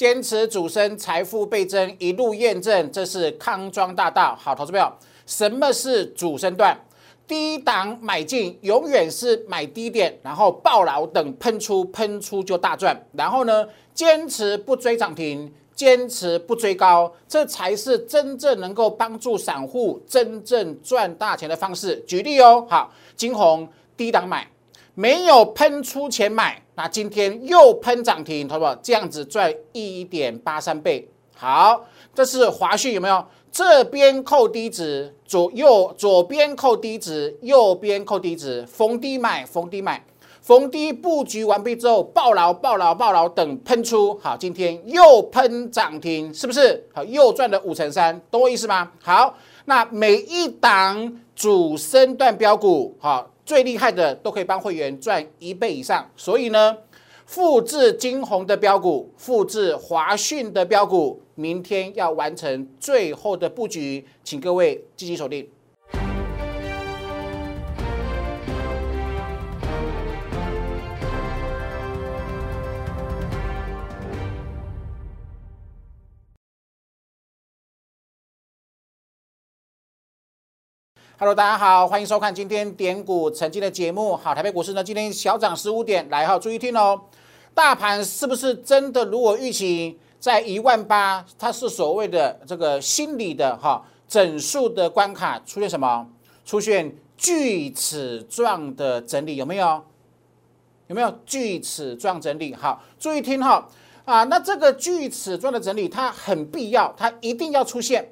[0.00, 4.34] 坚持主升，财富倍增，一路验证，这是康庄大道。
[4.34, 4.90] 好，投资朋友，
[5.26, 6.74] 什么是主升段？
[7.28, 12.98] 低档买进，永远是买低点，然后爆牢等喷出，喷出就大赚。
[13.12, 22.02] 然后呢，坚持不追涨停，坚持不追高，这才是真正能够帮助散户真正赚大钱的方式。
[22.06, 24.48] 举例哦，好，金红低档买，
[25.00, 28.74] 没有喷出前买，那今天又喷涨停，好不好？
[28.82, 31.08] 这样子赚一点八三倍。
[31.34, 33.24] 好，这是华讯有没有？
[33.50, 40.04] 这边扣低值，左右左边扣低值，右边扣低值，逢低买，逢低买，
[40.42, 44.18] 逢低布局完毕之后，爆牢爆牢爆牢，等喷出。
[44.22, 46.86] 好，今天又喷涨停，是不是？
[46.92, 48.92] 好，又赚了五成三，懂我意思吗？
[49.02, 56.76] 好，那每一档主升段标股，好，最厉害的都可以帮会员赚一倍以上，所以呢。
[57.26, 65.48] 复制金红的标股，复制华讯的标股，明天要完成最后的布局，请各位积极锁定。
[81.20, 84.16] Hello，大家好，欢迎收看今天点股曾经的节目。
[84.16, 86.98] 好，台北股市呢今天小涨十五点，来哈，注意听哦。
[87.52, 91.22] 大盘是不是真的如我预期，在一万八？
[91.38, 96.08] 它是所谓的这个心理的哈整数的关卡出现什么？
[96.46, 99.84] 出现锯齿状的整理有没有？
[100.86, 102.54] 有没有锯齿状整理？
[102.54, 103.68] 好，注意听哈
[104.06, 104.24] 啊！
[104.24, 108.10] 那这个锯齿状的整理它很必要，它一定要出现。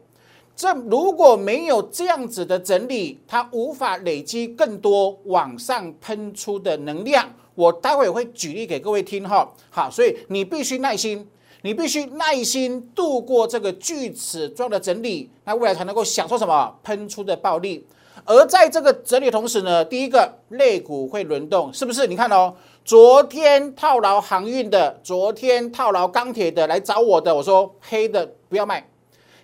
[0.58, 7.32] 这如果没有这样子的整理，它无法累积更多往上喷出的能量。
[7.54, 11.24] 我待会会举例给各位听哈，好，所以你必须耐心，
[11.62, 17.86] 你必须耐心度过这个锯齿状的整理，那未来才能够享受什么喷出的暴利。
[18.24, 22.08] 而在这个整理同时呢，第一个肋骨会轮动，是不是？
[22.08, 22.52] 你看哦，
[22.84, 28.87] 昨天套牢航运的，昨天套牢钢铁的来找我的，我说黑的不要卖，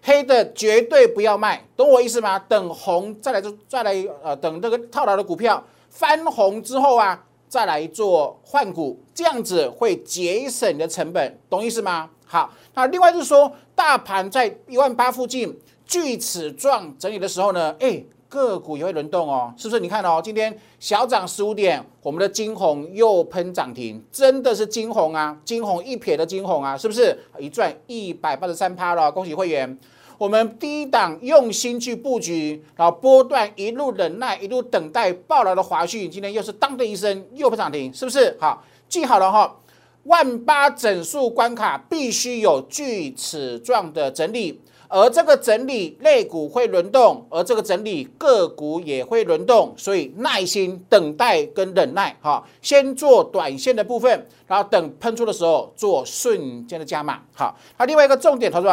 [0.05, 2.39] 黑的绝对不要卖，懂我意思吗？
[2.39, 3.93] 等红再来就再来
[4.23, 7.25] 呃，等这个套牢的股票翻红之后啊。
[7.47, 12.11] 再来做换股，这样子会节省你的成本，懂意思吗？
[12.27, 15.57] 好，那另外就是说，大盘在一万八附近
[15.87, 19.79] 锯齿状整理的时候呢，哎，个股也会轮动哦，是不是？
[19.79, 27.17] 你看哦，今天小涨十五点，我们的金红又喷涨停，真的是金红啊，金红一撇的金红啊，是不是？
[27.39, 29.79] 一赚一百八十三趴了，恭喜会员。
[30.17, 38.37] 我们低档用心去布局，然后波段一路忍耐，一路等待爆来的华讯，今天又是当的一声又不涨停，是不是？
[38.41, 39.57] 好，记好了哈，
[40.05, 58.69] 万八整数关卡必须有锯齿状的整理，而这个整理类股会轮动，而这个整理个股也会轮动，所以耐心等待跟忍耐，哈，先做短线的部分，然后等喷出的时候做瞬间的加码，好，那另外一个重点，投资。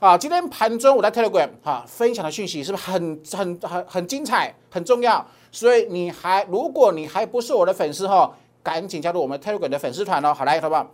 [0.00, 5.24] 啊，今天盘中我在 Telegram 哈分享的讯息是不是很很很很精彩、很重要？
[5.52, 10.32] 所以你还如果你还不是我的粉丝哈，赶紧加入我们 Telegram 的粉丝团哦。
[10.32, 10.90] 好来，好不好？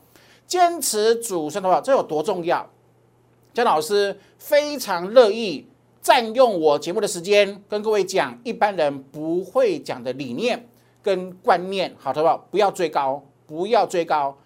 [0.49, 1.81] 坚持主升，的话？
[1.81, 2.69] 这有多重要？
[3.55, 5.69] 姜老师非常乐意
[6.03, 10.69] 占用我节目的时间，跟各位讲一般人不会讲的理念
[11.01, 12.45] 跟观念，好，好不好？
[12.51, 14.37] 不要追高，不要追高，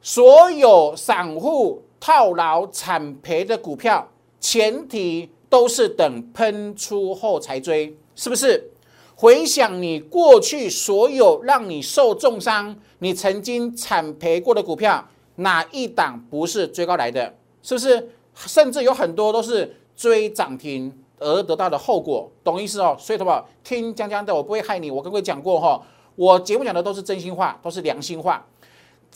[0.00, 1.82] 所有散户。
[1.98, 4.06] 套牢惨赔的股票，
[4.38, 8.70] 前提都是等喷出后才追，是不是？
[9.16, 15.04] 回想你过去所有让你受重伤、你曾经惨赔过的股票，
[15.36, 17.34] 哪一档不是追高来的？
[17.62, 18.10] 是不是？
[18.34, 22.94] 甚至有很多都是追涨停而得到的后果，懂意思哦？
[23.00, 23.42] 所以，什么？
[23.64, 24.90] 听江江的，我不会害你。
[24.90, 25.82] 我跟各位讲过哈，
[26.14, 28.46] 我节目讲的都是真心话，都是良心话。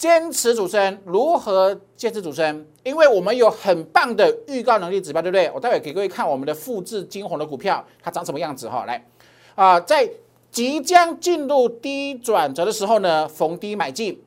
[0.00, 2.66] 坚持主升，如何坚持主升？
[2.84, 5.50] 因为我们有很棒的预告能力指标，对不对？
[5.54, 8.86] 我待会给各位看我们的复制金红的股票，它长什么样子哈？
[8.86, 9.06] 来，
[9.54, 10.08] 啊，在
[10.50, 14.18] 即将进入低转折的时候呢，逢低买进，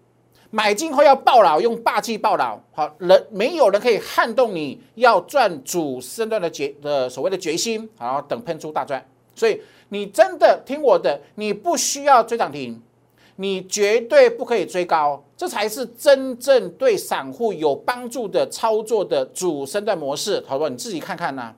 [0.51, 9.03] 买进后要爆牢，用霸气爆牢，好，人没有人可以撼动你要赚主升段的决的所谓的决心，好，等喷出大赚。
[9.33, 9.59] 所以
[9.89, 12.79] 你真的听我的，你不需要追涨停。
[13.37, 20.41] 你绝对不可以追高，这才是真正对散户有帮助的操作的主升段模式。
[20.47, 20.69] 好不好？
[20.69, 21.53] 你自己看看呐，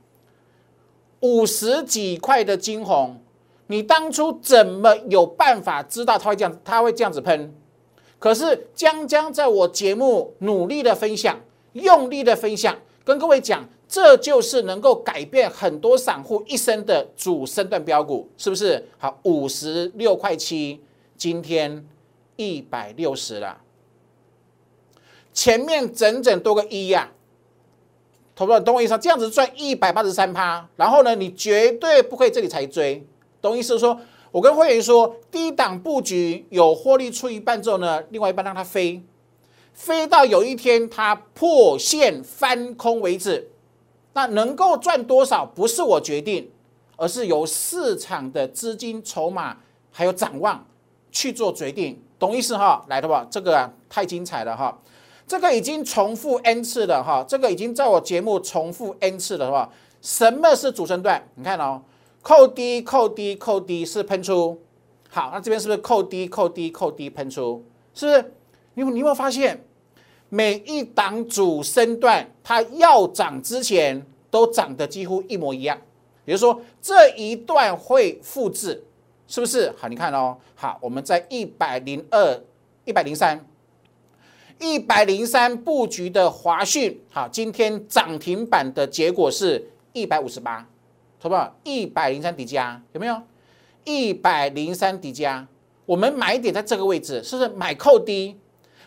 [1.19, 3.21] 五十几块的金红，
[3.67, 6.59] 你当初怎么有办法知道它会这样？
[6.63, 7.53] 它会这样子喷？
[8.17, 11.39] 可是江江在我节目努力的分享，
[11.73, 18.83] 用力的分享，跟各位讲，这就是能够改变很多散户一生的主升段标股，是不是？
[18.97, 20.81] 好，五十六块七，
[21.15, 21.87] 今天
[22.35, 23.61] 一百六十了，
[25.35, 27.11] 前面整整多个一呀，
[28.35, 28.97] 投不懂我意思？
[28.97, 33.05] 这样子赚一百八十三趴，然后呢，你绝对不会这里才追，
[33.39, 33.77] 懂意思？
[33.77, 33.99] 说。
[34.31, 39.01] 我跟会员说，低档布局有获利出一半之后呢，另外一半让它飞，
[39.73, 43.49] 飞到有一天它破线翻空为止。
[44.11, 46.51] 那能够赚多少不是我决定，
[46.97, 49.55] 而是由市场的资金筹码
[49.89, 50.67] 还有展望
[51.13, 52.83] 去做决定，懂意思哈？
[52.89, 54.77] 来的吧，这个太精彩了哈，
[55.27, 59.69] 这个已经重复 n 次了哈，这个已经在我节目重复 n 次了哈。
[60.01, 61.21] 什么是主升段？
[61.35, 61.81] 你看哦。
[62.27, 64.59] 扣低，扣低，扣低是喷出，
[65.09, 67.63] 好，那这边是不是扣低，扣低，扣低喷出？
[67.93, 68.33] 是不是？
[68.73, 69.63] 你你有没有发现，
[70.29, 75.79] 每一档主升段它要涨之前都涨得几乎一模一样，
[76.25, 78.83] 也就是说这一段会复制，
[79.27, 79.71] 是不是？
[79.77, 82.41] 好，你看哦，好，我们在一百零二、
[82.85, 83.45] 一百零三、
[84.59, 90.67] 一百零三布局的华讯，好，今天涨停板的结果是一百五十八。
[91.17, 91.57] 好不好？
[91.63, 93.19] 一百零三底加有没有？
[93.83, 95.47] 一百零三底加，
[95.87, 98.37] 我们买点在这个位置，是不是买扣低？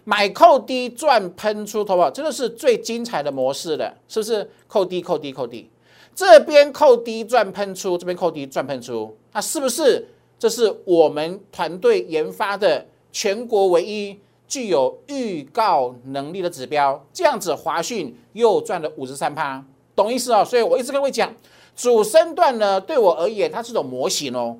[0.05, 2.09] 买扣低赚喷出，好不好？
[2.09, 4.49] 这个是最精彩的模式了，是不是？
[4.69, 5.69] 扣低扣低扣低，
[6.15, 10.07] 这边扣低赚喷出，这边扣低赚喷出，那是不是？
[10.39, 14.17] 这是我们团队研发的全国唯一
[14.49, 17.07] 具有预告能力的指标。
[17.13, 19.65] 这样子，华讯又赚了五十三趴，
[19.95, 20.45] 懂意思哦？
[20.45, 21.33] 所以我一直跟各位讲。
[21.77, 24.59] 主升段呢，对我而言，它是种模型哦，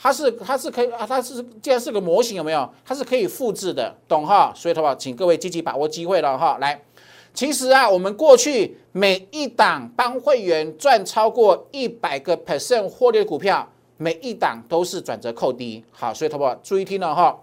[0.00, 2.66] 它是它是可以啊，它是既然是个模型，有没有？
[2.86, 4.50] 它是可以复制的，懂哈？
[4.56, 6.56] 所以的话，请各位积极把握机会了哈。
[6.62, 6.82] 来，
[7.34, 15.84] 其实啊，我们过去每一档帮会员赚超过一百个 percent 获利的股票，每一档都是转折扣低。
[15.92, 17.38] 好，所以，同学注意听了哈。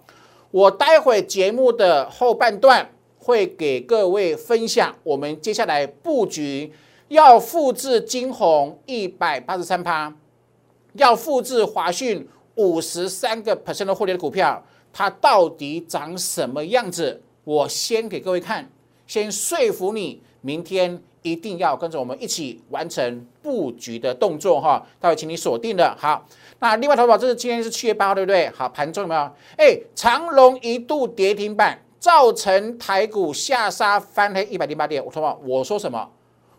[0.51, 6.71] 我待会节目的后半段会给各位分享我们接下来布局。
[7.07, 10.15] 要复制金红一百八十三趴，
[10.93, 12.25] 要复制华讯
[12.55, 14.63] 五十三个 percent 的获利的股票，
[14.93, 17.21] 它到底长什么样子？
[17.43, 18.71] 我先给各位看，
[19.05, 24.87] 先说服你，明天一定要跟着我们一起完成布局的动作哈。
[24.97, 26.25] 待会请你锁定的好。
[26.61, 28.47] 那另外投保，这是今天是七月八号，对不对？
[28.51, 29.21] 好，盘中有没有？
[29.57, 35.03] 哎，长隆一度跌停板，造成台股下杀翻黑一百零八点。
[35.03, 36.07] 我说我说什么？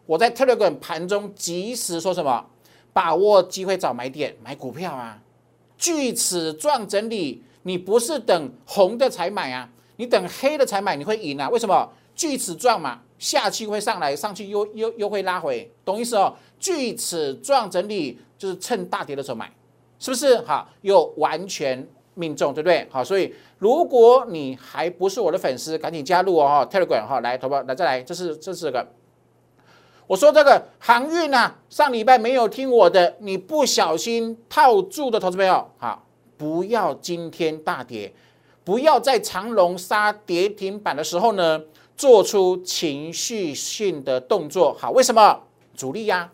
[0.05, 2.45] 我在 Telegram 盘中及时说什么？
[2.93, 5.23] 把握机会找买点买股票啊！
[5.79, 11.49] 锯齿状整理，你不是等红的才买啊，你等黑的才买，你会赢啊？
[11.49, 11.89] 为什么？
[12.15, 16.35] 锯齿状嘛，下期会上来，上去又又又会拉回，懂意思哦？
[16.59, 19.51] 锯齿状整理就是趁大跌的时候买，
[20.03, 20.37] 是不是？
[20.39, 22.85] 好，又完全命中，对不对？
[22.91, 28.85] 好，所以如果你还不是我的粉丝，赶紧加入哦，Telegram 哈，来，投保来再来，这是这是个。
[30.09, 36.05] 我说这个航运啊，上礼拜没有听我的，你不小心套住的投资朋友，好，
[36.37, 38.13] 不要今天大跌，
[38.65, 41.63] 不要在长龙杀跌停板的时候呢，
[41.97, 44.75] 做出情绪性的动作。
[44.75, 45.41] 好，为什么？
[45.77, 46.31] 主力呀，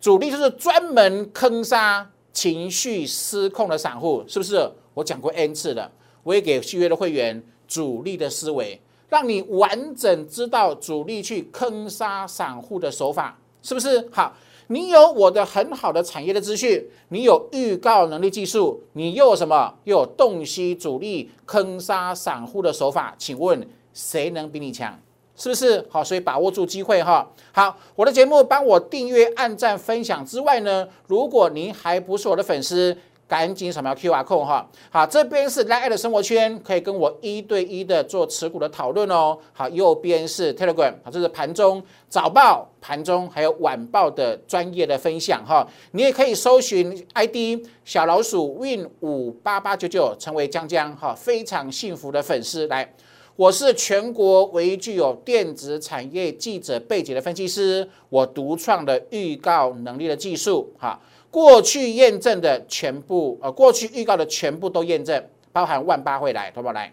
[0.00, 2.08] 主力就是专门坑杀
[2.38, 4.70] 情绪失控的散户，是不是？
[4.94, 5.90] 我讲过 N 次了，
[6.22, 8.80] 我也给续约的会员主力的思维。
[9.08, 14.32] 让你完整知道主力去坑杀散户的手法，是不是好？
[14.68, 19.74] 你有我的很好的产业的资讯，你有预告能力技术，你又有什么？
[19.82, 23.12] 又有洞悉主力坑杀散户的手法？
[23.18, 24.96] 请问谁能比你强？
[25.38, 26.04] 是不是好？
[26.04, 27.26] 所以把握住机会哈。
[27.52, 32.94] 好，我的节目帮我订阅、按赞、分享之外呢，如果您还不是我的粉丝。
[33.28, 39.36] 赶紧扫描 Q R code 哈，好，这边是 Line 的生活圈，可以跟我一对一的做持股的讨论哦。
[39.52, 45.68] 好，右边是 Telegram，好，这是盘中早报、盘中还有晚报的专业的分享哈。
[45.90, 52.66] 你也可以搜寻 ID 小老鼠 Win 五八八九九，成为江江哈，非常幸福的粉丝。
[52.68, 52.94] 来，
[53.38, 60.98] 我是全国唯一具有电子产业记者背景的分析师，我独创的预告能力的技术哈。
[61.30, 66.92] 过去验证的全部，呃，过去预告的全部都验证，包含万八会来，好不好来？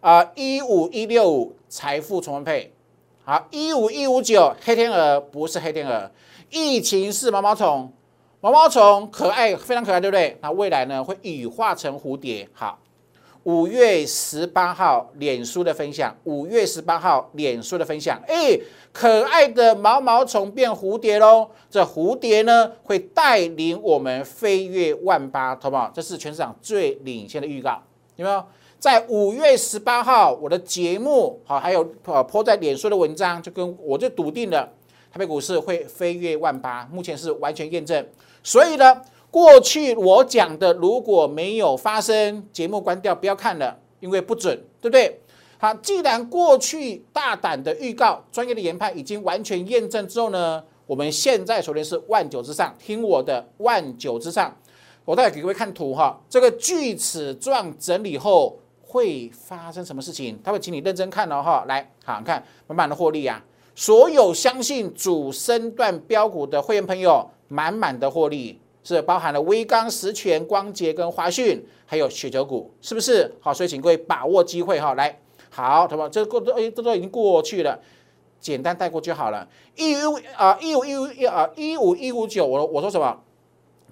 [0.00, 2.72] 啊，一五一六五财富重分配，
[3.24, 6.10] 好，一五一五九黑天鹅不是黑天鹅，
[6.48, 7.92] 疫情是毛毛虫，
[8.40, 10.38] 毛毛虫可爱，非常可爱，对不对？
[10.40, 12.78] 那未来呢会羽化成蝴蝶，好，
[13.44, 18.58] 五月十八号脸书的分享，五月十八号脸书的分享，哎，
[18.90, 21.50] 可爱的毛毛虫变蝴蝶喽！
[21.68, 25.90] 这蝴蝶呢，会带领我们飞越万八，好不好？
[25.94, 27.82] 这是全市场最领先的预告，
[28.16, 28.42] 有没有？
[28.78, 34.66] 在五月十八号，我的节目好，还有呃泼在脸书的文章，就跟我就笃定了，
[35.12, 38.06] 台北股市会飞越万八，目前是完全验证。
[38.42, 39.02] 所以呢。
[39.34, 45.20] 过去我讲的如果没有发生，节目关掉不要看了，因为不准，对不对？
[45.58, 54.56] 好，既然过去大胆的预告、专业的研判已经完全验证之后呢，我们现在首先是万九之上，听我的万九之上，
[55.04, 60.38] 我再给各位看图哈，这个锯齿状整理后会发生什么事情？
[60.44, 63.44] 他会请你认真看哦哈，来，好看，满满的获利啊！
[63.74, 68.60] 所有相信主升段标股的会员朋友，满满的获利。
[68.84, 73.34] 是包含了微钢、实权、光洁跟华讯，还有雪球股，是不是？
[73.40, 76.06] 好，所以请各位把握机会哈，来，好，什么？
[76.10, 77.80] 这过都哎，这都已经过去了，
[78.38, 79.48] 简单带过就好了。
[79.74, 83.18] 一五啊，一五一五一啊，一五一五九，我我说什么？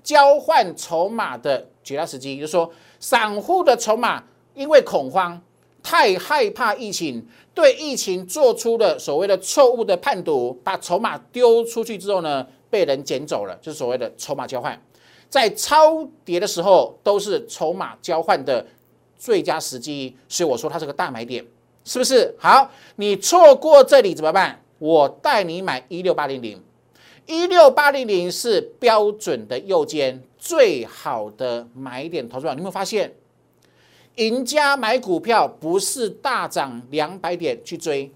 [0.02, 2.70] 交换筹码的绝佳时机，就是说，
[3.00, 4.22] 散户的筹码
[4.54, 5.40] 因为恐慌，
[5.82, 12.46] 太害怕疫情，对疫情做出了所谓的错误的判读，把筹码丢出去之后呢？
[12.73, 14.81] 被人捡走了，就是所谓的筹码交换，
[15.29, 18.67] 在超跌的时候都是筹码交换的
[19.19, 21.45] 最佳时机，所以我说它是个大买点，
[21.85, 22.35] 是不是？
[22.38, 24.59] 好，你错过这里怎么办？
[24.79, 26.59] 我带你买一六八零零，
[27.26, 32.26] 一六八零零是标准的右肩，最好的买点。
[32.26, 33.12] 投资者，你有没有发现，
[34.17, 38.11] 赢家买股票不是大涨两百点去追，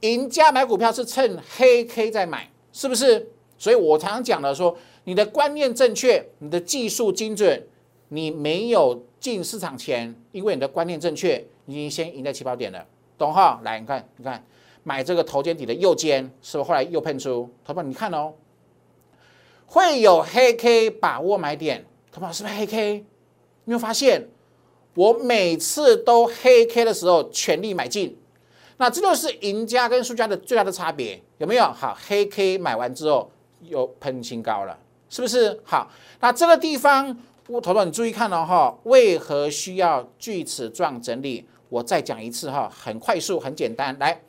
[0.00, 3.28] 赢家买股票是趁黑 K 在买，是不是？
[3.64, 7.66] 所以我常常讲的说，你的观念正确，你的技术精准，
[8.08, 13.58] 你没有进市场前，因为你的观念正确，你已经先赢在起跑点了，懂哈？
[13.64, 14.44] 来，你看，你看，
[14.82, 17.48] 买这个头肩底的右肩，是不是后来又喷出？
[17.64, 18.34] 头发你看哦，
[19.64, 23.02] 会有黑 K 把握买点，头发是不是黑 K？
[23.64, 24.28] 你有发现，
[24.92, 28.14] 我每次都黑 K 的时候全力买进，
[28.76, 31.64] 那这就是赢家跟输家的最大的差别，有没有？
[31.64, 33.30] 好，黑 K 买完之后。
[33.68, 34.78] 又喷新高了，
[35.08, 35.60] 是不是？
[35.64, 35.90] 好，
[36.20, 37.16] 那这个地方，
[37.48, 41.46] 我头头你注意看了哈，为何需要锯齿状整理？
[41.68, 43.96] 我再讲一次哈，很快速，很简单。
[43.98, 44.20] 来，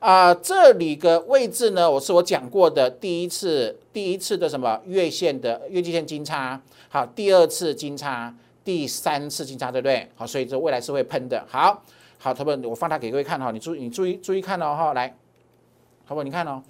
[0.00, 10.08] 啊，这里个位置呢，我是我讲过的第一次，第一次的什么月线的月季线金叉，好，第二次金叉，第三次金叉，对不对？
[10.16, 11.44] 好，所以这未来是会喷的。
[11.48, 11.82] 好，
[12.18, 15.14] 好，头头我放大给各位看哈，你注意你注意注意看哦哈，来，
[16.06, 16.62] 头头你看哦。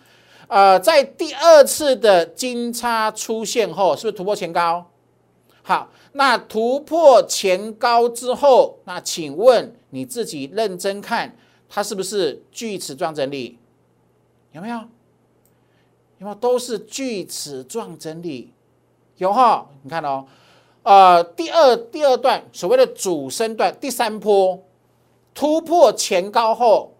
[0.48, 4.90] 呃，在第二次的金叉出现后，是不是突破前高？
[5.62, 11.36] 好，那突破前高之后，那请问你自己认真看，
[11.68, 13.58] 它是不是锯齿状整理？
[14.52, 14.76] 有没有？
[16.18, 16.34] 有没有？
[16.34, 18.54] 都是锯齿状整理，
[19.18, 19.68] 有哈？
[19.82, 20.24] 你看哦，
[20.82, 24.58] 呃，第二第二段所谓的主升段第三波
[25.34, 26.94] 突破前高后，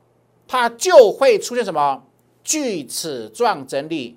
[0.46, 2.04] 它就会出现什么？
[2.48, 4.16] 锯齿状整理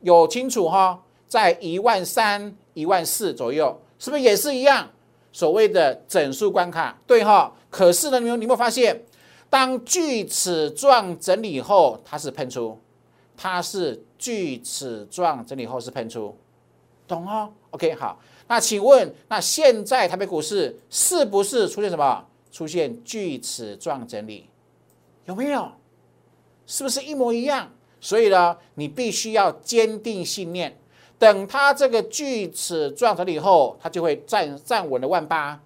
[0.00, 4.88] 有清楚哈，在一万三、一万四左右，是不是也是一样？
[5.32, 7.52] 所谓的整数关卡，对哈。
[7.68, 9.02] 可是呢，你有你有没有发现，
[9.50, 12.78] 当锯齿状整理后，它是喷出，
[13.36, 16.32] 它是锯齿状整理后是喷出，
[17.08, 18.20] 懂哦 o k 好。
[18.46, 22.24] 那请问，那现在台北股市是不是出现什么？
[22.52, 24.48] 出现锯齿状整理，
[25.24, 25.68] 有没有？
[26.66, 27.70] 是不是一模一样？
[28.00, 30.76] 所以呢，你必须要坚定信念。
[31.18, 35.58] 等它这个锯齿状整理后，它就会站站稳了万八，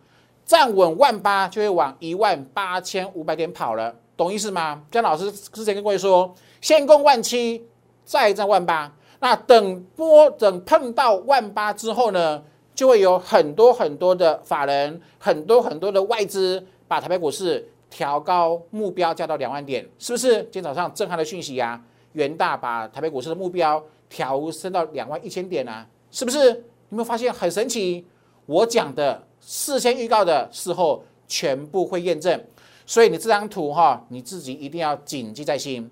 [0.45, 4.83] 站稳万八就会往一万八千五百点跑了，懂意思吗？
[4.91, 7.67] 姜老师之前跟各位说，先攻万七，
[8.05, 8.93] 再战万八。
[9.21, 12.41] 那等波等碰到万八之后呢，
[12.75, 17.69] 就会有很多很多的法人，很多很多的外资把台北股市。
[17.91, 20.43] 调高目标价到两万点，是不是？
[20.45, 26.51] 今天早上震撼的讯息呀，元大把台北股市的目标调升到两万一千点啊，是不是？
[26.91, 28.05] 有没有发现很神奇？
[28.47, 32.43] 我讲的事先预告的事后全部会验证，
[32.87, 35.91] 所以你这张图哈，你自己一定要谨记在心。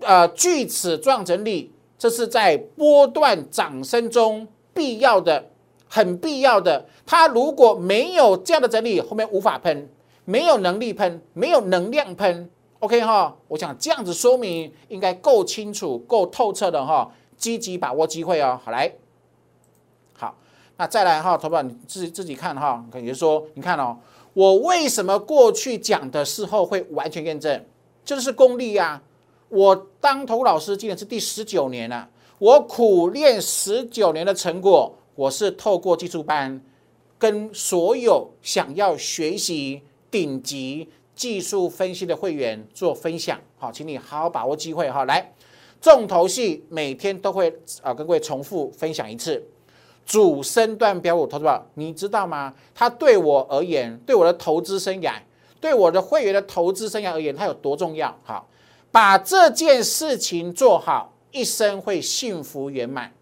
[0.00, 5.50] 呃，锯齿状整理，这是在波段涨升中必要的、
[5.88, 6.86] 很必要的。
[7.06, 9.88] 它如果没有这样的整理，后面无法喷。
[10.24, 12.50] 没有能力喷，没有能量喷
[12.80, 13.36] ，OK 哈？
[13.48, 17.10] 我想这样子说明应该够清楚、够透彻的哈。
[17.36, 18.58] 积极把握机会哦。
[18.64, 18.90] 好来，
[20.14, 20.34] 好，
[20.76, 22.82] 那再来哈，投保你自己自己看哈。
[22.90, 23.98] 感觉说，你看哦，
[24.32, 27.64] 我为什么过去讲的时候会完全验证？
[28.04, 29.02] 这就是功力呀！
[29.48, 36.60] 我当投老师今年是第十九年了，我苦练十九年的成果，我是透过技术班
[37.18, 39.82] 跟所有想要学习
[40.14, 43.36] 顶级技术分析的会员做分享。
[43.58, 45.04] 好，请你好好把握机会哈！
[45.06, 45.32] 来，
[45.80, 47.52] 重头戏每天都会
[47.82, 49.44] 啊跟各位重复分享一次。
[50.06, 52.54] 主升段标股投资者，你知道吗？
[52.72, 55.14] 它对我而言，对我的投资生涯，
[55.60, 58.16] 对我的会员的投资生涯而言，它有多重要？
[58.22, 58.48] 好，
[58.92, 63.12] 把这件事情做好，一生会幸福圆满。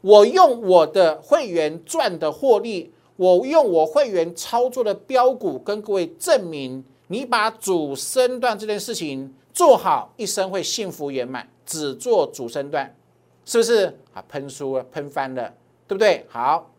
[0.00, 11.46] 我用我的会员赚的获利，我用我会员操作的标股，跟各位证明，你把主升段这件事情做好，一生会幸福圆满。
[11.66, 12.96] 只做主升段，
[13.44, 14.24] 是不是啊？
[14.28, 15.52] 喷书了，喷翻了。
[15.86, 16.26] 对不对？
[16.28, 16.70] 好，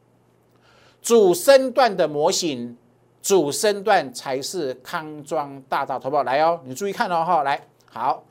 [1.01, 2.77] 主升段的模型，
[3.23, 5.97] 主升段才是康庄大道。
[5.97, 8.23] 投保来哦，你注意看哦哈，来，好，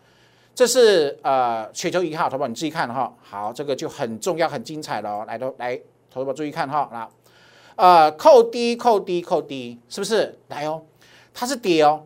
[0.54, 3.12] 这是呃雪球一号，投保你注意看哈。
[3.20, 5.24] 好，这个就很重要、很精彩了。
[5.26, 5.76] 来，都来，
[6.08, 6.88] 投保注意看哈。
[6.92, 7.08] 那
[7.78, 10.36] 呃，扣低、扣低、扣低，是不是？
[10.48, 10.82] 来哦，
[11.32, 12.02] 它是跌哦，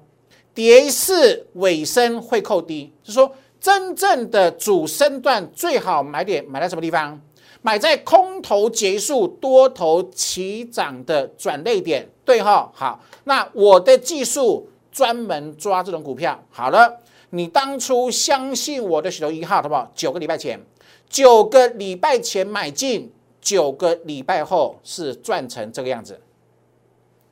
[0.52, 7.18] 跌是尾声会扣低，就是说真正的主升段最好买点买在什么地方？
[7.62, 12.70] 买在空头结束、多头起涨的转类点，对哈？
[12.74, 16.38] 好，那我的技术专门抓这种股票。
[16.50, 17.00] 好了，
[17.30, 19.90] 你当初相信我的许头一号，好不好？
[19.94, 20.60] 九个礼拜前，
[21.08, 23.10] 九个礼拜前买进，
[23.42, 26.18] 九个礼拜后是赚成这个样子，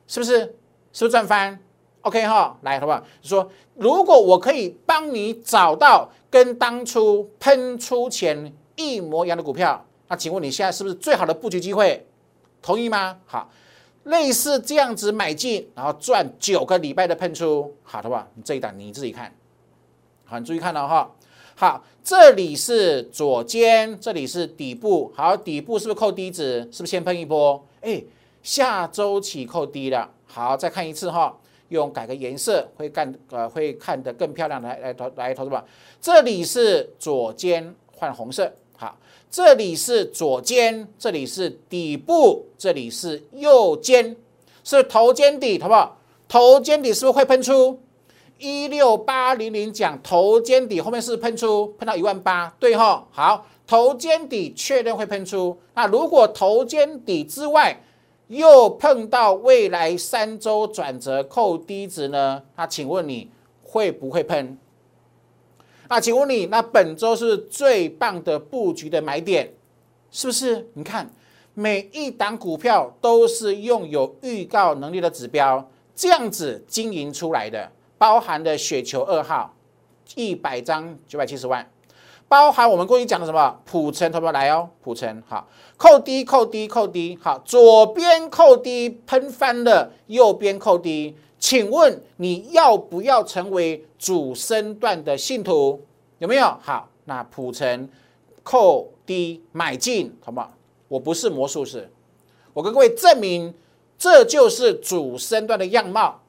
[0.05, 0.55] 是不是？
[0.93, 1.57] 是不是赚翻
[2.01, 3.01] ？OK 哈，来，好不好？
[3.21, 9.83] 说如果我可以帮你找到跟当初喷出前一模一样的股票。
[10.09, 12.05] 那请问你现在是不是最好的布局机会？
[12.61, 13.17] 同意吗？
[13.25, 13.49] 好，
[14.03, 18.27] 类似这样子买进，然后赚九个礼拜的喷出，好的吧？
[18.35, 19.33] 你这一档你自己看，
[20.25, 21.09] 好，你注意看了哈。
[21.61, 26.67] 好，这里是左肩，这里是底部，好，底部是不是扣低值？
[26.71, 27.63] 是不是先喷一波？
[27.81, 28.01] 哎，
[28.41, 30.09] 下周起扣低了。
[30.25, 31.37] 好，再看一次哈，
[31.69, 34.59] 用改个颜色会干呃会看得更漂亮。
[34.63, 35.63] 来来投来投资吧。
[36.01, 38.51] 这里是左肩换红色。
[38.75, 38.97] 好
[39.29, 44.17] 这里是左肩，这里是底部，这里是右肩，
[44.63, 45.99] 是头肩底，好不好？
[46.27, 47.79] 头肩底是不是会喷出？
[48.41, 53.07] 一六八零零讲头肩底后面是喷出，喷到一万八，对哈？
[53.11, 55.55] 好，头肩底确认会喷出。
[55.75, 57.79] 那如果头肩底之外
[58.27, 62.41] 又碰到未来三周转折扣低值呢？
[62.55, 63.29] 那请问你
[63.63, 64.57] 会不会喷？
[65.87, 69.53] 那请问你，那本周是最棒的布局的买点，
[70.09, 70.67] 是不是？
[70.73, 71.13] 你看
[71.53, 77.69] 每一档股票都是用有预告能力的指标，这样子经营出来的，
[78.01, 79.53] 包含的雪球二号
[80.15, 81.69] 一百张九百七十万，
[82.27, 84.67] 包含我们过去讲的什么普成，投不来哦？
[84.81, 91.15] 普成好，扣低扣低扣低，好，左边扣低喷翻了，右边扣低。
[91.37, 95.85] 请问你要不要成为主升段的信徒？
[96.17, 96.57] 有没有？
[96.59, 97.87] 好，那普成
[98.41, 100.51] 扣低买进，好不好？
[100.87, 101.87] 我不是魔术师，
[102.53, 103.53] 我跟各位证明，
[103.95, 106.19] 这就是主升段的样貌，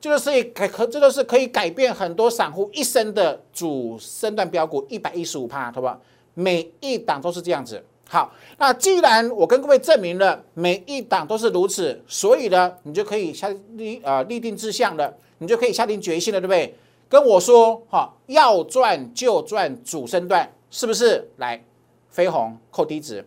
[0.00, 6.00] 这就是可可，这就是可以改变很多散户一生的主升段标股，一百一十五趴，好不好？
[6.34, 7.84] 每一档都是这样子。
[8.08, 16.74] 好，那既然我跟各位证明了每一档都是如此，所以呢，你就可以下立呃立定志向了，你就可以下定决心了，对不对？
[17.08, 21.28] 跟我说哈，要赚就赚主升段，是不是？
[21.36, 21.62] 来，
[22.08, 23.24] 飞鸿扣低值，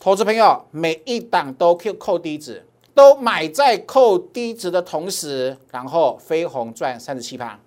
[0.00, 2.64] 投资朋友每一档都扣扣低值，
[2.96, 7.60] 都买在扣低值的同时，然后飞鸿赚三十七趴。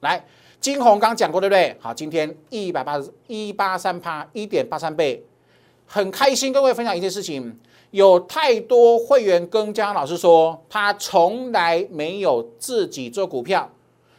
[0.00, 0.24] 来。
[0.60, 1.76] 金红刚讲过，对不对？
[1.78, 5.24] 好，今天一百八十一八三趴，一点八三倍，
[5.86, 6.52] 很开心。
[6.52, 7.56] 各位分享一件事情，
[7.92, 13.70] 有太多会员跟江老师说，他从来没有自己做股票，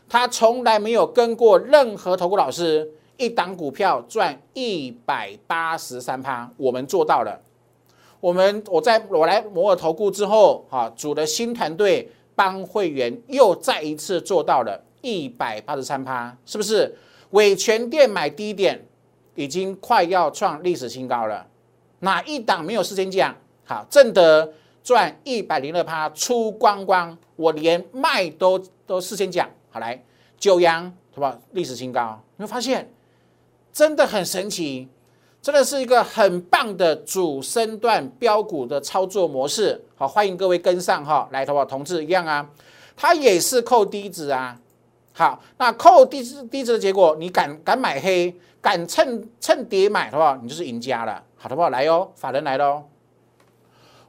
[0.07, 7.37] 他从来没有跟过任何投顾老师，一档股票赚一百八十三趴，我们做到了。
[8.19, 14.83] 我们我在我来摩尔投顾之后，哈，组了新团队，帮会员又再一次做到了。
[15.01, 16.93] 一百八十三趴，是不是？
[17.29, 18.85] 伟全店买低点，
[19.35, 21.47] 已经快要创历史新高了。
[21.99, 23.33] 哪一档没有事先讲？
[23.63, 24.51] 好，正德
[24.83, 29.49] 赚一百零二趴，出光光，我连卖都都事先讲。
[29.69, 30.03] 好来，
[30.37, 31.39] 九阳，是吧？
[31.51, 32.91] 历史新高，你会发现
[33.71, 34.89] 真的很神奇。
[35.41, 39.81] 真的是一个很棒的主升段标股的操作模式。
[39.95, 42.47] 好，欢迎各位跟上哈，来，投保同志一样啊，
[42.97, 44.59] 它也是扣低值啊。
[45.13, 50.37] 好，那扣低值低值的结果，你敢敢买黑，敢趁趁跌买，好不好？
[50.41, 51.23] 你就是赢家了。
[51.37, 51.69] 好，好不好？
[51.69, 52.83] 来哟，法人来喽。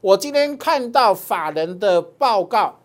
[0.01, 2.77] 我今天看到法人的报告，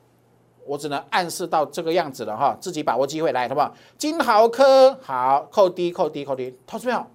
[0.67, 3.73] 我只能暗示到这个样子了哈，自己把握机会来，好不好？
[3.97, 7.07] 金豪科好，扣低扣低扣低，投资票，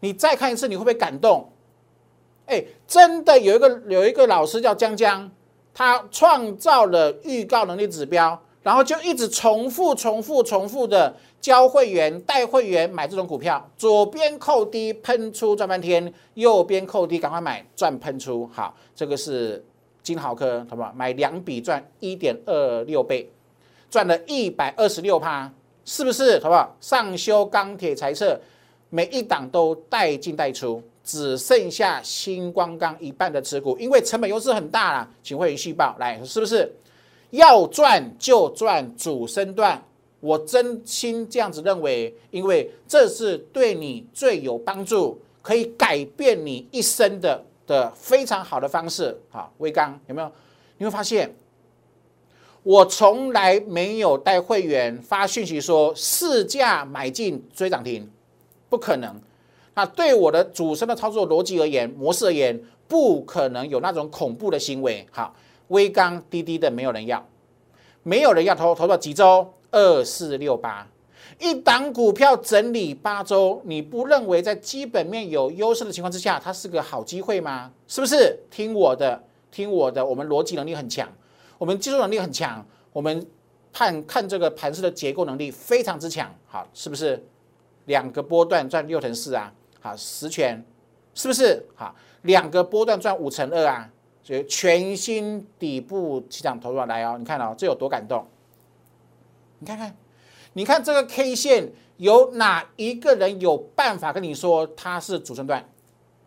[0.00, 1.50] 你再看一次，你会不会感动？
[2.46, 5.30] 哎，真的有一个有一个老师叫江江，
[5.74, 8.40] 他创造了预告能力指标。
[8.60, 18.46] 然后就一直重复、重复、重复的教会员、带会员买这种股票，左边扣低喷出赚半天，右边扣低赶快买赚喷出。
[18.52, 19.64] 好，这个是
[20.02, 20.92] 金豪科，好不好？
[20.94, 23.30] 买两笔赚一点二六倍，
[23.88, 25.50] 赚了一百二十六趴，
[25.86, 26.38] 是不是？
[26.40, 26.76] 好不好？
[26.78, 28.38] 上修钢铁、财测，
[28.90, 35.10] 每一档都带进带出，只剩下星光钢一半的持股，因为成本优势很大了。
[35.22, 36.70] 请会员续报来，是不是？
[37.30, 39.82] 要赚就赚主升段，
[40.20, 49.14] 我真心这样子认为，因为这是对你最有帮助，可以改变你一生的的非常好的方式。
[49.28, 50.32] 好，威刚有没有？
[50.78, 51.34] 你会发现，
[52.62, 58.10] 我从来没有带会员发讯息说市价买进追涨停，
[58.68, 59.14] 不可能。
[59.74, 65.06] 那对我的主升的操作逻辑而言，模式而言，不可能有那种恐怖的行为。
[65.10, 65.34] 好。
[65.68, 67.22] 微刚滴滴的没有人要，
[68.02, 69.52] 没有人要投投到几周？
[69.70, 70.88] 二四六八，
[71.38, 77.70] 一档股票整理八周，你不认为在基本面有优势的情况之下，它是个好机会吗？
[77.86, 78.34] 是不是？
[78.50, 81.06] 听我的，听我的，我们逻辑能力很强，
[81.58, 83.26] 我们技术能力很强，我们
[83.70, 86.34] 判看这个盘势的结构能力非常之强。
[86.46, 87.22] 好，是不是？
[87.88, 89.52] 两个波段赚六成四啊？
[89.80, 90.64] 好，十全，
[91.14, 91.66] 是不是？
[91.74, 93.90] 好，两个波段赚五成二啊？
[94.22, 98.26] 所以全新底部起涨投入来哦，你看哦，这有多感动？
[99.58, 99.96] 你看看，
[100.52, 105.66] 你看这个 K 线，有哪一个人有办法跟你说它是主升段？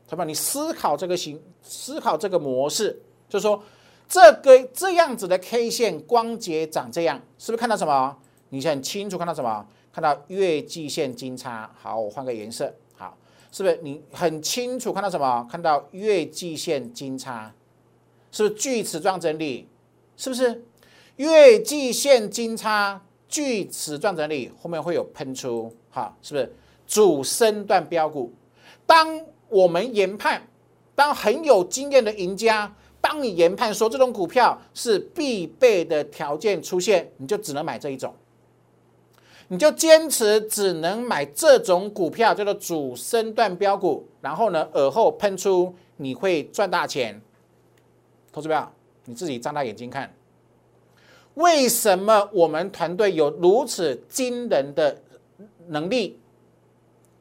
[0.08, 3.63] 他把你思考这个形，思考这个模式，就是说
[4.10, 8.17] 这个这样子的 K 线光节长这样，是不是看到什么？
[8.50, 9.65] 你很清楚看到什么？
[9.93, 11.69] 看到月季线金叉。
[11.80, 12.73] 好，我换个颜色。
[12.95, 13.17] 好，
[13.51, 15.47] 是不是你很清楚看到什么？
[15.51, 17.54] 看到月季线金叉。
[18.32, 19.67] 是不是锯齿状整理？
[20.15, 20.63] 是不是
[21.17, 24.49] 月季线金叉锯齿状整理？
[24.58, 26.56] 后面会有喷出，好，是不是
[26.88, 28.32] 主升段标股？
[28.86, 30.47] 当我们研判，
[30.95, 38.15] 当很有经验的赢家帮你研判说这种股票是必备的条件出现，你就只能买这一种，
[39.52, 44.08] 你就坚持只能买这种股票，叫做主升段标股。
[44.22, 47.22] 然后呢，耳后喷出，你会赚大钱。
[48.32, 48.72] 投资票，
[49.04, 50.16] 你自己张大眼睛看，
[51.34, 54.98] 为什么我们团队有如此惊人的
[55.68, 56.18] 能力，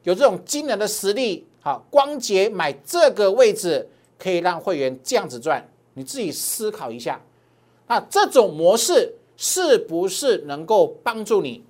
[0.03, 1.45] 有这种惊人的实力？
[1.59, 3.85] 好，光洁买这个位置
[4.17, 7.21] 可以让会员这样子赚，你自己思考一下。
[7.87, 11.61] 那这种模式是不是能够帮助你？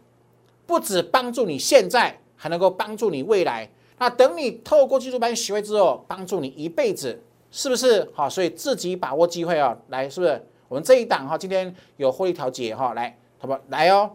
[0.72, 3.70] 不止帮助你现在，还能够帮助你未来。
[4.00, 7.22] 那等你透过技术班学会之后，帮助你一辈子。
[7.54, 8.30] 是不是好？
[8.30, 9.78] 所以自己把握机会啊！
[9.90, 11.38] 来，是不是我们这一档哈？
[11.38, 14.12] 今天有获利调节哈，来，好不来哦？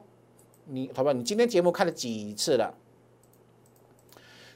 [0.64, 2.72] 你好不你今天节目看了几次了？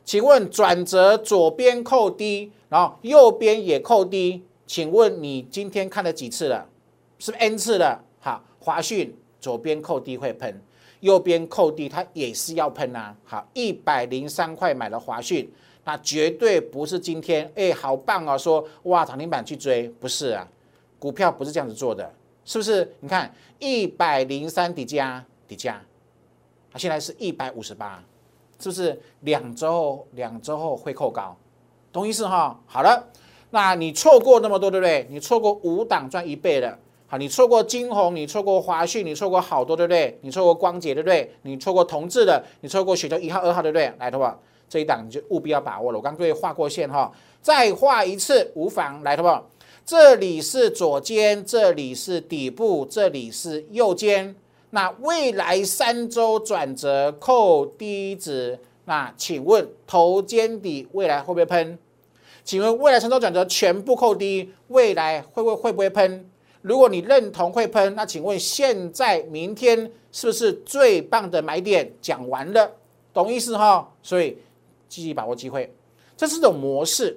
[0.03, 6.67] 请问转折左边扣低，然后右边也扣低，请问你今天看了几次了？
[7.19, 8.03] 是不是 n 次了？
[8.19, 10.63] 好，华讯左边扣低会喷，
[11.01, 13.15] 右边扣低它也是要喷啊！
[13.25, 15.51] 好，一百零三块买了华讯。
[15.83, 18.37] 那绝对不是今天，哎，好棒哦！
[18.37, 20.47] 说哇，涨停板去追，不是啊，
[20.99, 22.13] 股票不是这样子做的，
[22.45, 22.95] 是不是？
[23.01, 25.83] 你看一百零三底价底价，
[26.71, 28.05] 它现在是一百五十八，
[28.59, 29.01] 是不是？
[29.21, 31.35] 两周后两周后会扣高，
[31.91, 32.61] 懂意思哈？
[32.67, 33.09] 好了，
[33.49, 35.07] 那你错过那么多，对不对？
[35.09, 36.79] 你错过五档赚一倍的，
[37.11, 40.17] 好，你错过金红，你错过华讯，你错过好多，对不对？
[40.23, 41.29] 你错过光洁，对不对？
[41.43, 43.93] 你错过同志的，你错过雪球一号、二号，对不对？
[43.99, 44.39] 来，的话。
[44.69, 45.99] 这一档你就务必要把握了。
[45.99, 47.11] 我刚各位画过线哈，
[47.43, 49.03] 再画一次无妨。
[49.03, 49.51] 来，好不好？
[49.85, 54.37] 这里是左肩，这里是底部，这里是右肩。
[54.71, 61.77] 那未来三周转折扣低值，那请问头肩底未来会不会喷？
[62.45, 66.31] 请问未来三周转折全部扣低，未来会不会会不会喷？
[66.63, 71.93] 如果你认同会喷，那请问现在明天是不是最棒的买点？
[72.01, 72.71] 讲完了，
[73.13, 73.93] 懂意思哈？
[74.03, 74.37] 所以。
[74.91, 75.73] 积极把握机会，
[76.17, 77.17] 这是一种模式，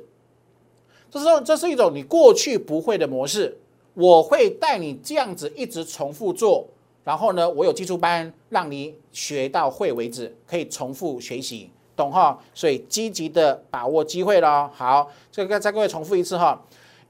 [1.10, 3.58] 这是这是一种你过去不会的模式。
[3.96, 6.68] 我会带你这样子一直重复做，
[7.04, 12.40] 然后呢，我有基础班让你学到会为止，可以重复学习，懂哈？
[12.54, 14.70] 所以积极的把握机会咯。
[14.72, 16.62] 好，这个再各位重复一次哈，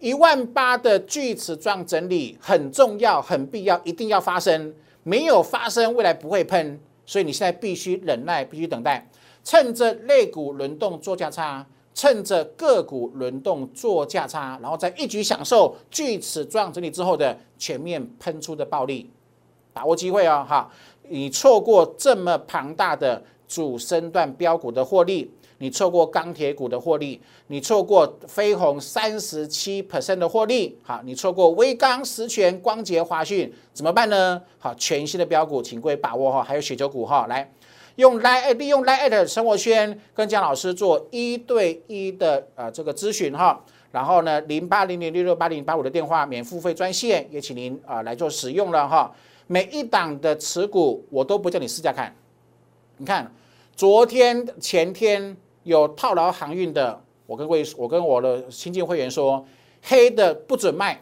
[0.04, 9.10] 一万八的锯齿状整理很重要、很必要，一定要发生，没有发生未来不会喷，所以你现在必须忍耐，必须等待，
[9.46, 11.66] 趁着肋骨轮动做价差。
[11.96, 19.08] 趁着个股轮动做价差，然后再一举享受锯齿状整理之后的全面喷出的暴利，
[19.72, 20.44] 把握机会哦！
[20.50, 20.68] 哈，
[21.08, 25.32] 你错过这么庞大的主升段标股的获利，
[25.64, 34.42] 你错过钢铁股的获利，你错过飞鸿三十七 percent 的获利，好，你错过微钢、实权、光捷、华讯，怎么办呢？
[34.60, 37.50] 好，全新的标股，请各位把握哈，还有雪球股哈，来。
[37.96, 49.10] 用 live 利用来 at 生活圈跟江老师做一对一的呃这个咨询哈，然后呢零八零零六六八零八五的电话免付费专线也请您啊来做使用了哈。
[49.48, 52.14] 每一档的持股我都不叫你试驾看，
[52.98, 53.32] 你看
[53.76, 59.46] 昨天前天有套牢航运的，我跟位我跟我的新进会员说
[59.82, 61.02] 黑的不准卖。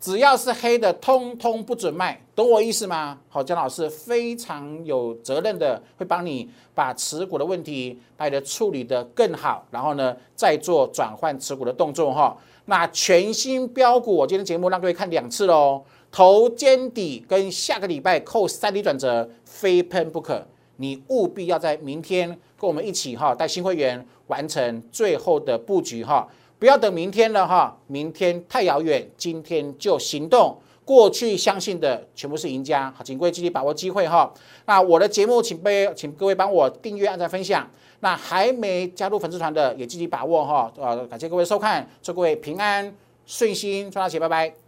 [0.00, 3.18] 只要是黑的，通通不准卖，懂我意思吗？
[3.28, 12.36] 好，江老师非常有责任的，会帮你把持股的问题，把你的处理的更好，然后呢，再做转换持股的动作哈。
[12.66, 20.46] 那全新标股，我今天节目让各位看两次喽，头肩底跟下个礼拜扣三 D 转折，非喷不可，
[20.78, 26.26] 你务必要在明天跟我们一起哈，带新会员完成最后的布局哈。
[26.58, 30.56] 不要等明天了哈，明天太遥远，今天就行动。
[30.84, 34.32] 过去相信的全部是赢家，好，请各位积极把握机会哈。
[34.64, 37.68] 那我的节目，请被请各位帮我订阅、按赞、分享。
[38.00, 40.72] 那还没加入粉丝团的，也积极把握哈。
[40.78, 42.94] 呃，感谢各位收看，祝各位平安
[43.26, 44.67] 顺心，赚大钱，拜拜。